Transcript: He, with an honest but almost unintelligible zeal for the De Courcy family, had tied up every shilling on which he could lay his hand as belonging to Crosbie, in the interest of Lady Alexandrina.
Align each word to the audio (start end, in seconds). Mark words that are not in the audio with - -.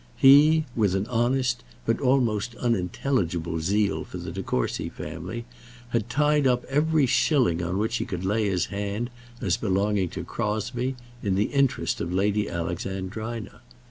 He, 0.17 0.65
with 0.75 0.95
an 0.95 1.05
honest 1.05 1.63
but 1.85 2.01
almost 2.01 2.55
unintelligible 2.55 3.59
zeal 3.59 4.03
for 4.03 4.17
the 4.17 4.31
De 4.31 4.41
Courcy 4.41 4.89
family, 4.89 5.45
had 5.89 6.09
tied 6.09 6.47
up 6.47 6.63
every 6.65 7.05
shilling 7.05 7.61
on 7.61 7.77
which 7.77 7.97
he 7.97 8.05
could 8.05 8.25
lay 8.25 8.49
his 8.49 8.65
hand 8.73 9.11
as 9.41 9.57
belonging 9.57 10.09
to 10.09 10.23
Crosbie, 10.23 10.95
in 11.21 11.35
the 11.35 11.53
interest 11.53 12.01
of 12.01 12.11
Lady 12.11 12.49
Alexandrina. 12.49 13.61